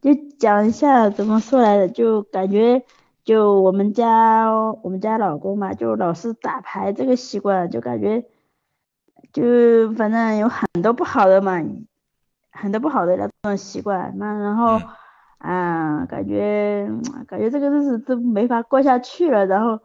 [0.00, 2.84] 就讲一下怎么说来的，就感觉
[3.24, 4.48] 就我们家
[4.82, 8.24] 我们家老公嘛，就老是打牌这个习惯，就感觉
[9.32, 11.60] 就反正有很多不好的嘛，
[12.52, 14.80] 很多不好的那种习惯，那然后
[15.38, 16.88] 啊，感觉
[17.26, 19.80] 感觉这个日子都没法过下去了，然后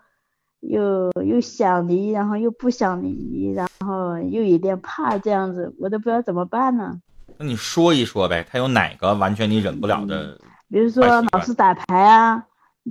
[0.59, 7.02] 又又想离，然后又不想离，然后又有点怕这样子，我都不知道怎么办呢。
[7.38, 10.38] 那你说一说呗，他有哪个完全你忍不了的？
[10.70, 12.45] 比如说老是打牌啊，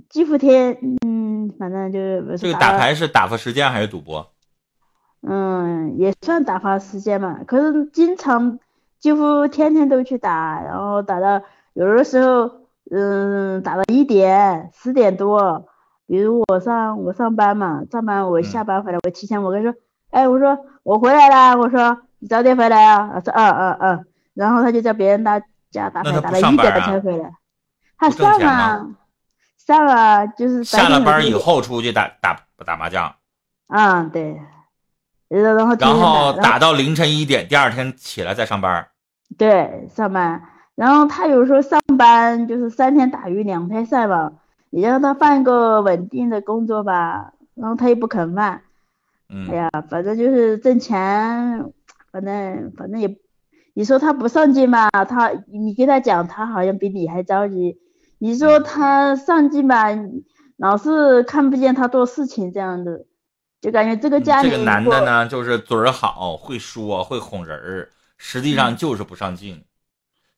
[0.09, 4.31] 几乎天，嗯，反正就是这个打牌是打发时间还是赌博？
[5.23, 7.41] 嗯，也算打发时间嘛。
[7.47, 8.59] 可是经常
[8.98, 11.43] 几乎天天都去打，然后打到
[11.75, 12.51] 有的时候，
[12.91, 15.67] 嗯，打到一点、十点多。
[16.06, 19.79] 比如我上我上班嘛，上班我下班回来，我提前我跟他说，
[20.11, 23.11] 哎，我说我回来了，我说你早点回来啊。
[23.15, 24.06] 他说，嗯嗯嗯。
[24.35, 27.31] 然后他就在别人家家打牌，打到一点才回来。
[27.99, 28.87] 他上啊，
[29.59, 33.15] 上啊，就是下了班以后出去打打打麻将。
[33.69, 34.41] 嗯，对。
[35.29, 38.89] 然后然后打到凌晨一点，第二天起来再上班。
[39.39, 40.43] 对，上班。
[40.75, 44.34] 然后他有时候上班就是三天打鱼两天晒网，
[44.71, 48.61] 你让他换一个稳定的工作吧，然后他又不肯换。
[49.28, 49.49] 嗯。
[49.51, 51.73] 哎呀，反正就是挣钱，
[52.11, 53.17] 反正反正也。
[53.75, 57.78] 你说他不上进吧，他你跟他讲，他好像比你还着急。
[58.19, 59.87] 你说他上进吧，
[60.56, 63.06] 老是看不见他做事情这样的，
[63.61, 69.65] 就感觉这个家里这个男的呢，就是嘴儿好，会说，会哄人儿，实际上就是不上进。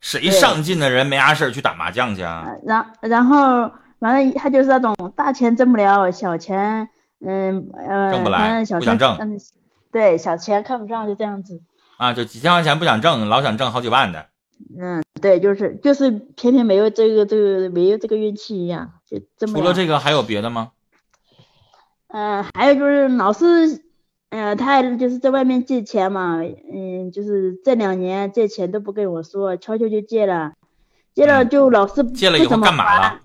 [0.01, 2.47] 谁上进的人没啥事儿去打麻将去啊？
[2.65, 6.89] 然然后完了，他就是那种大钱挣不了，小钱
[7.25, 9.19] 嗯呃，挣不来，不想挣。
[9.91, 11.63] 对，小钱看不上，就这样子。
[11.97, 14.27] 啊，就几千块钱不想挣，老想挣好几万的。
[14.79, 19.55] 嗯，对，就是就是偏偏没有这个这个没有这个运气一样，就这么。
[19.55, 20.71] 除了这个还有别的吗？
[22.09, 23.83] 嗯，还有就是老是，
[24.31, 30.53] 呃，他就是在外面借钱嘛，嗯，就是这两年借钱都不跟我说，悄悄就借了，
[31.15, 33.21] 借了就老是借了以后干嘛了？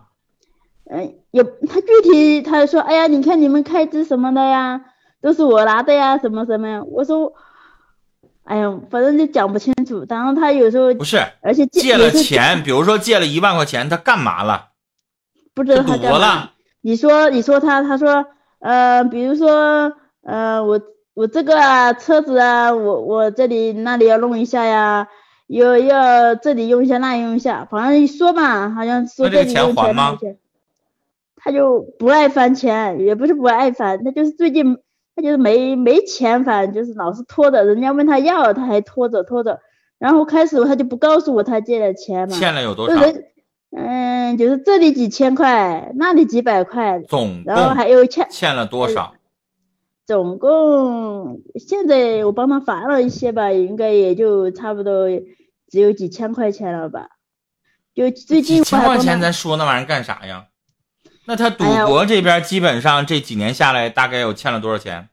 [0.86, 4.82] 嗯，有他具体他说，哎呀，你看你们开支什么的呀，
[5.22, 7.34] 都是我拿的呀，什么什么呀，我说。
[8.50, 10.04] 哎呀，反正就讲不清楚。
[10.10, 14.70] 然后他有时候不是，而且借了钱，比如说借了一万块钱，他干嘛了？
[15.54, 16.50] 不知道他干嘛。
[16.82, 18.26] 你说，你说他，他说，
[18.58, 19.94] 呃，比如说，
[20.24, 20.82] 呃，我
[21.14, 25.08] 我这个啊，车子啊，我我这里那里要弄一下呀，
[25.46, 30.38] 要要这里用一下，那里用一下，反正一说嘛，好像说这里用钱那钱。
[31.36, 34.80] 他就不爱还钱，也不是不爱还，他就是最近。
[35.20, 39.60] 他就是没没钱，反正就是老是拖着，人家问他要，他还拖着拖着。
[39.98, 42.38] 然后开始他就不告诉我他借的钱嘛。
[42.38, 43.02] 欠了有多少？
[43.76, 47.02] 嗯，就是这里几千块，那里几百块。
[47.02, 49.14] 总然后还有欠欠了多少？
[50.08, 55.10] 总共现在我帮他还了一些吧，应该也就差不多
[55.68, 57.10] 只有几千块钱了吧。
[57.94, 60.46] 就最近几千块钱，咱说那玩意儿干啥呀？
[61.30, 65.10] 那他赌博这边基本上这几年下来，大概有欠了多少钱？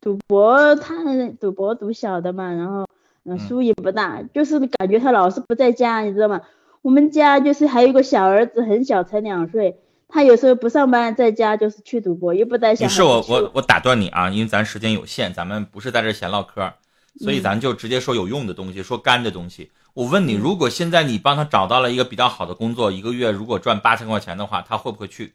[0.00, 0.94] 赌博他
[1.38, 2.86] 赌博赌小的嘛，然后
[3.24, 6.40] 嗯输赢不大，就是感觉他老是不在家，你知道吗？
[6.80, 9.76] 我们家就是还有一个小儿子，很小，才两岁，
[10.08, 12.88] 他有时候不上班，在家就是去赌博，又不带小孩。
[12.88, 16.72] 是我我我打断你啊，因为咱时间有限，咱们不是在这闲唠嗑，
[17.18, 19.70] 所以咱就直接说有用的东西，说干的东西。
[19.94, 25.34] 我问你，如果现在你帮他找到了一个比较好的工作，一个月如果赚八千块钱的话，他会不会去？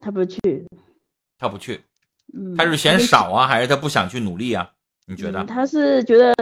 [0.00, 0.66] 他不去，
[1.38, 1.80] 他不去，
[2.34, 4.70] 嗯他是嫌少啊，还是他不想去努力啊？
[5.06, 5.42] 你觉得？
[5.44, 6.34] 他是觉得，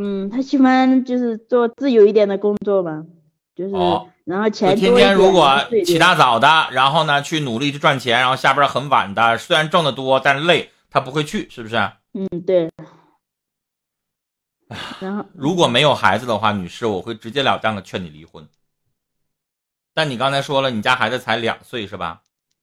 [0.00, 3.04] 嗯，他喜欢就是做自由一点的工作嘛，
[3.54, 3.72] 就是
[4.24, 11.76] 然后钱天天如果起大早的，然后呢去努力去赚钱，然后下班很晚的，虽然挣得多，但是累，他不会去，是不是？
[12.14, 12.70] 嗯，对。
[15.00, 18.46] 然后， 如果没有孩子的话，女士，我会直截了当的劝你离婚。
[19.94, 22.22] 但你刚才说了，你家孩子才两岁是吧？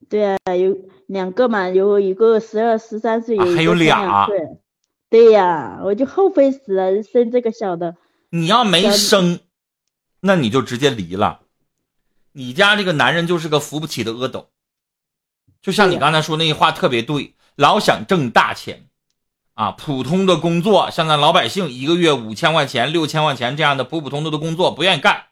[0.09, 0.77] 对啊，有
[1.07, 4.27] 两个嘛，有一个十二、十三岁，还有俩。
[5.09, 7.95] 对呀，我就后悔死了，生这个小的。
[8.29, 9.39] 你要没生，
[10.21, 11.41] 那你就直接离了。
[12.31, 14.49] 你家这个男人就是个扶不起的阿斗。
[15.61, 18.85] 就像你刚才说那句话特别对，老想挣大钱。
[19.59, 25.25] 啊，普通的工作，像咱老百姓一个月五千块钱、六千块钱这样的普普通通的工作不愿意干。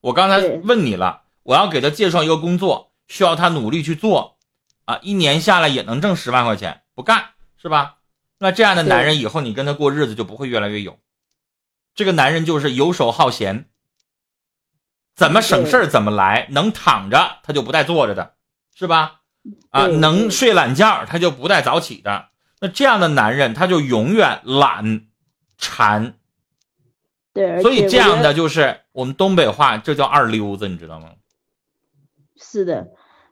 [0.00, 4.38] 我刚才问你了，我要给他介绍一个工作，需要他努力去做，
[4.86, 7.96] 啊，一年下来也能挣十万块钱，不干是吧？
[8.38, 10.98] 那这样的男人以后你跟他过日子就不会越来越有。
[11.94, 13.68] 这个男人就是游手好闲，
[15.14, 18.32] 怎么省事儿怎么来，能躺着他就不带坐着的，
[18.74, 19.20] 是吧？
[19.68, 22.30] 啊，能睡懒觉他就不带早起的。
[22.64, 25.02] 那这样的男人他就永远懒
[25.58, 26.14] 馋。
[27.34, 31.10] 对，所以这样的就是我们东北话，这叫二流子，你知道吗？
[32.40, 32.88] 是的。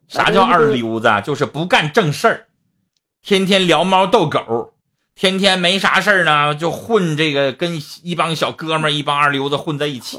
[0.06, 1.08] 啥叫二流子？
[1.25, 2.46] 就是不干正事儿，
[3.23, 4.75] 天天聊猫逗狗，
[5.14, 10.19] 天天没啥事儿呢，就混这个，跟一帮小哥们儿、一帮二流子混在一起。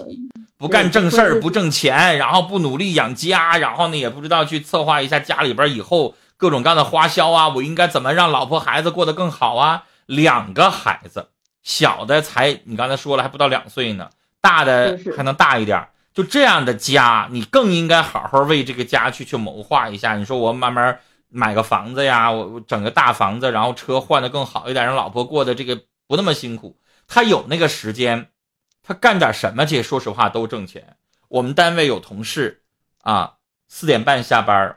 [0.58, 9.86] 不干正事儿，不挣钱，然后不努力养家，然后呢也不知道去策划一下家里边以后各种各样的花销啊，我应该怎么让老婆孩子过得更好啊？
[10.08, 11.30] 两个孩子，
[11.62, 14.10] 小的才你刚才说了还不到两岁呢，
[14.42, 15.88] 大的还能大一点。
[16.14, 20.18] 就这样的家，你更应该好好为这个家去去谋划一下。
[20.18, 21.00] 你说我慢慢
[21.30, 26.78] 买个房子呀，我我整个大房子，然后车换的更好一点，让老婆过得这个不那么辛苦。
[27.08, 28.28] 他有那个时间。
[28.86, 29.82] 他干点什么去？
[29.82, 30.98] 说实话都挣钱。
[31.30, 32.64] 我们单位有同事
[33.02, 33.36] 啊，
[33.70, 34.76] 四点半下班，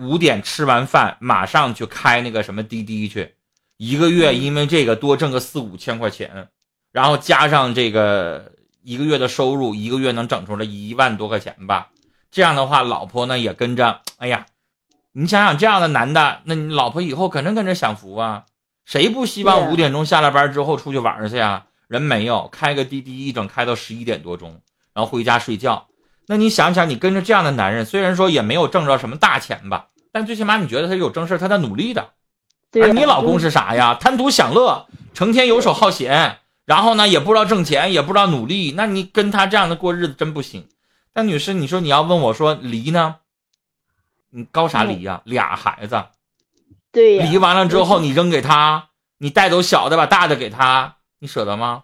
[0.00, 3.34] 五点吃完饭马上去开那个什么滴滴去，
[3.76, 6.48] 一个月因为这个多挣个四五千块钱，
[6.92, 8.52] 然后加上这个
[8.82, 11.88] 一个月的收入，一个月能整出来一万多块钱吧。
[12.30, 14.00] 这样的话，老婆呢也跟着。
[14.18, 14.46] 哎呀，
[15.12, 18.44] 你想想这样的男的，那你老婆以后肯定跟着享福啊。
[18.84, 21.66] 谁不希望五点钟下了班之后出去玩去啊？
[21.88, 24.60] 人没有开个滴滴，一整开到十一点多钟，
[24.94, 25.88] 然后回家睡觉。
[26.26, 32.10] 那你想想，你跟着这样的男人，虽然说也没有挣着什么大钱吧，但最起码你觉得他有正事，他在努力的。
[32.80, 33.96] 而你老公是啥呀？
[34.00, 38.74] 贪图享乐，成天游手好闲，然后呢也不知道挣钱，也不知道努力。
[38.76, 40.68] 那你跟他这样的过日子真不行。
[41.12, 43.16] 但女士，你说你要问我说离呢？
[44.30, 45.22] 你高啥离呀？
[45.24, 46.04] 俩孩子，
[46.92, 50.96] 对，离完了之后你扔给他，你带走小的，把大的给他。
[51.18, 51.82] 你舍得吗？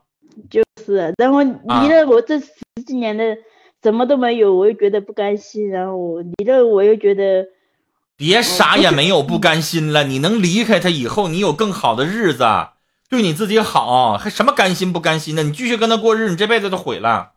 [0.48, 2.54] 就是，然后离了我这十
[2.86, 3.36] 几年的
[3.82, 5.68] 什么都没有，我又觉得不甘心。
[5.68, 7.44] 然后离了我又觉得，
[8.16, 10.04] 别啥也没有不甘心了。
[10.04, 12.46] 你能离开他以后，你有更好的日子，
[13.08, 15.42] 对你自己好，还什么甘心不甘心的？
[15.42, 17.32] 你继续跟他过日，你这辈子都毁了。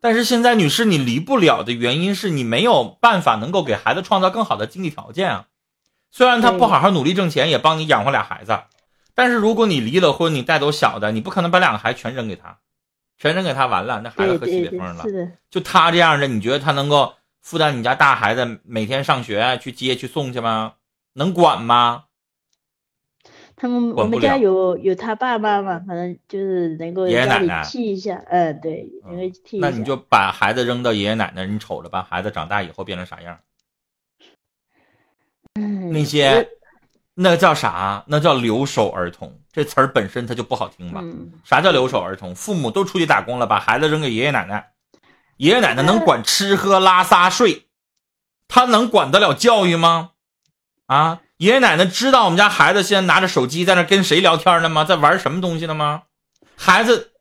[0.00, 5.44] 但是现在，女士，你离不了的原因是你没有办法能够给孩子创造更好的经济条件啊。
[6.10, 8.58] 虽然他不好好努力挣钱，也帮你养活俩孩子。
[9.14, 12.58] 但是如果你离了婚，你带走小的，你不可能把两个孩子全扔给他，
[13.16, 15.04] 全扔给他完了，那孩子喝西北风了。
[15.50, 20.74] 就他这样的，你觉得他能够负担你家大孩子每天上学去接去送去吗？
[21.12, 22.04] 能管吗？
[23.54, 29.58] 他们我们家有有他爸爸嘛，反正就是能够爷爷奶奶替一下，嗯，对，因为替。
[29.58, 33.38] 那你就把孩子扔到爷爷奶奶，你瞅着吧，孩子长大以后变成啥样？
[35.92, 36.48] 那些。
[37.14, 38.02] 那叫啥？
[38.06, 39.38] 那叫留守儿童。
[39.52, 41.04] 这词儿本身它就不好听吧？
[41.44, 42.34] 啥叫留守儿童？
[42.34, 44.72] 父母都出去打工了，把孩子扔给爷爷奶奶，
[45.36, 47.66] 爷爷奶奶能管吃喝拉撒睡，
[48.48, 50.10] 他能管得了教育吗？
[50.86, 54.84] 啊，爷爷奶奶知道我们家孩子现在拿着手机在那跟谁聊天呢吗？
[54.84, 56.02] 在玩什么东西呢吗？
[56.56, 57.12] 孩子，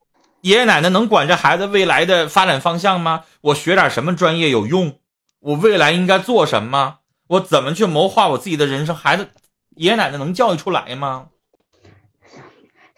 [0.42, 3.24] 爷爷奶奶能管这孩子未来的发展方向吗？
[3.42, 5.00] 我学点什么专业有用？
[5.40, 6.98] 我未来应该做什么？
[7.28, 8.96] 我怎么去谋划我自己的人生？
[8.96, 9.30] 孩子。
[9.78, 11.28] 爷爷奶奶能教育出来吗？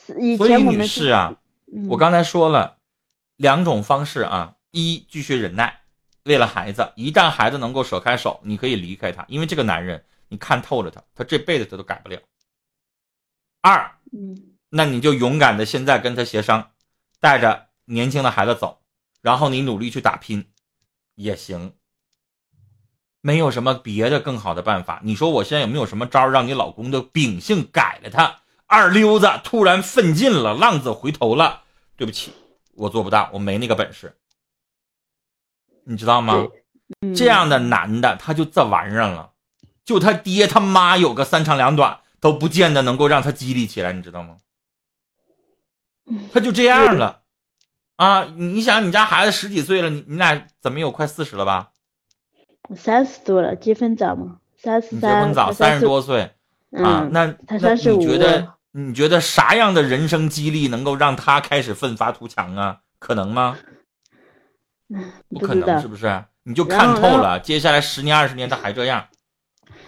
[0.06, 1.36] 所以女士啊，
[1.88, 2.78] 我刚才说了
[3.38, 5.82] 两种方式啊：一，继续忍耐，
[6.24, 12.20] 为了孩子；一旦孩子能够舍开手，你可以离开他，因为这个男人你看透了他，他这辈子他都改不了。
[13.62, 13.92] 二，
[14.70, 16.72] 那你就勇敢的现在跟他协商，
[17.20, 18.82] 带着年轻的孩子走，
[19.22, 20.50] 然后你努力去打拼，
[21.16, 21.76] 也行。
[23.22, 25.00] 没有什么别的更好的办法。
[25.04, 28.10] 你说我现在有没有什么招让你老公的秉性改了？
[28.10, 31.64] 他二溜子突然奋进了，浪子回头了。
[31.96, 32.34] 对不起，
[32.74, 34.18] 我做不到，我没那个本事。
[35.86, 36.48] 你知道吗？
[37.16, 39.32] 这样的男的他就这玩意儿了，
[39.84, 44.38] 就他爹他妈有个三长两短都不见得能够让他激励起来，你知道吗？
[46.34, 47.22] 他就这样了
[47.96, 48.26] 啊！
[48.36, 51.70] 你想，你家孩子十几岁了，你你俩怎么有快四十了吧？
[52.76, 54.38] 三十多了，结婚早吗？
[54.58, 56.32] 三十三，结婚早，三十多岁
[56.72, 57.08] 啊。
[57.12, 57.98] 那他三十五。
[57.98, 62.80] 你觉得你觉得啥样的人生激励能够让他开始奋发图强啊？
[63.00, 63.58] 可能吗？
[65.30, 66.24] 不可能，是不是？
[66.44, 69.08] 你就看透了，接下来十年二十年他还这样。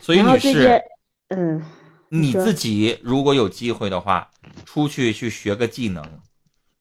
[0.01, 0.81] 所以女士，
[1.29, 1.61] 嗯，
[2.09, 4.31] 你自己如果有机会的话，
[4.65, 6.03] 出去去学个技能，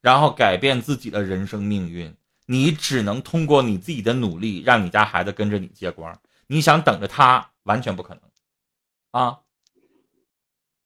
[0.00, 2.14] 然后改变自己的人生命运。
[2.46, 6.20] 你只能通过你自己的努力，让你家孩子跟着你接光。
[6.46, 8.22] 你想等着他，完全不可能，
[9.12, 9.38] 啊？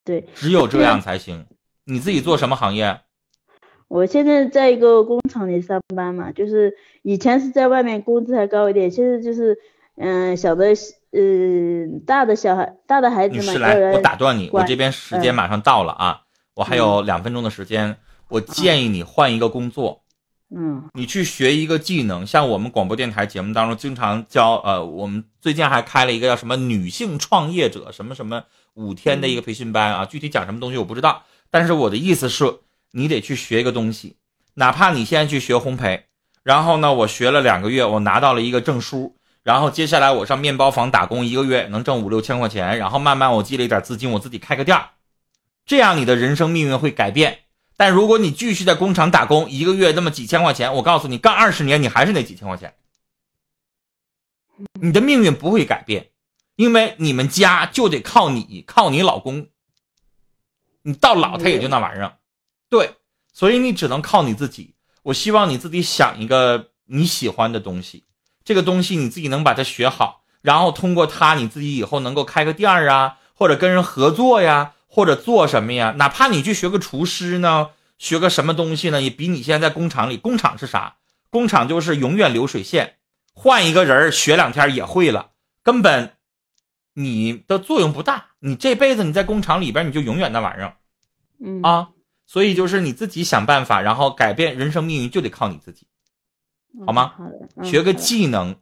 [0.04, 1.44] 对，只有这样才行。
[1.82, 3.00] 你自己做什么行业？
[3.88, 9.58] 我现在在一个工厂里上班嘛，就是以前是在外面工资还高一点，现在就是
[9.96, 10.74] 嗯小的
[11.12, 16.20] 嗯大的小孩大的孩子嘛，来，我打断你，我这边时间马上到了啊，
[16.54, 17.96] 我还有两分钟的时间，
[18.28, 20.02] 我建议你换一个工作。
[20.50, 32.44] 嗯，你去学一个技能，像我们广播电台节目当中经常教，呃，我们最近还开了一个叫什么女性创业者什么什么五天的一个培训班啊，具体讲什么东西我不知道，但是我的意思是，
[32.92, 34.16] 你得去学一个东西，
[34.54, 36.04] 哪怕你现在去学烘焙，
[36.42, 44.78] 然后呢，我学了两个月，我拿到了一个证书，然后接下来我上面包房打工一个月能挣五六千块钱，然后慢慢我积累点资金，我自己开个店
[45.66, 47.40] 这样你的人生命运会改变。
[47.76, 52.74] 但如果你继续在工厂打工，一个月那么几千块钱，我告诉你，干二十年你还是那几千块钱，
[54.80, 56.08] 你的命运不会改变，
[56.56, 59.46] 因为你们家就得靠你，靠你老公，
[60.82, 62.17] 你到老他也就那玩意儿，
[62.68, 62.94] 对，
[63.32, 64.74] 所以你只能靠你自己。
[65.02, 68.04] 我希望你自己想一个你喜欢的东西，
[68.44, 74.74] 这个东西你自己能把它学好，然后通过它，你自己以后能够开个店儿啊，或者跟人合作呀。
[74.90, 75.94] 或者做什么呀？
[75.98, 79.02] 哪怕你去学个厨师呢，学个什么东西呢？
[79.02, 80.16] 也比你现在在工厂里。
[80.16, 80.96] 工厂是啥？
[81.28, 82.96] 工厂就是永远流水线，
[83.34, 85.32] 换一个人学两天也会了，
[85.62, 86.14] 根本
[86.94, 88.28] 你的作用不大。
[88.40, 90.76] 你这辈子你在工厂里边，你就永远那玩意儿，
[91.38, 91.90] 嗯啊，
[92.28, 95.86] 所以就是你自己想办法，然后改变人生命运就得靠你自己，
[96.86, 97.14] 好吗？
[97.64, 98.54] 学个技能，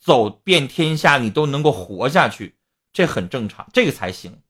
[0.00, 2.56] 走遍天下，你都能够活下去，
[2.92, 4.40] 这很正常，这个才行。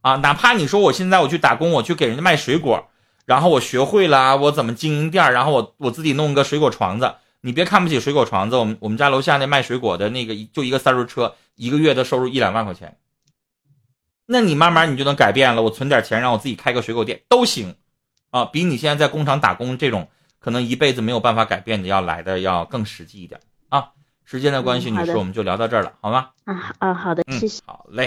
[0.00, 2.88] 啊，哪怕你说我现在我去打工，我去给人家卖水果，
[3.26, 7.14] 然后我学会了我怎么经营店，然后我我自己弄个水果床子。
[7.42, 12.98] 你别看不起水果床子，我们我们家楼下那卖水果的那个就一个三轮车，一个月的收入一两万块钱。
[14.26, 17.76] 那你慢慢你就能改变了，我存点钱让我自己开个水果店都行，
[18.36, 23.40] 啊，比你现在在工厂打工这种可能一辈子没有办法改变的要来的要更实际一点
[23.70, 23.92] 啊。
[24.26, 26.28] 时间的关系，女士我们就聊到这儿了，好吗？
[26.44, 27.62] 啊啊，好的，谢谢。
[27.64, 28.04] 好嘞。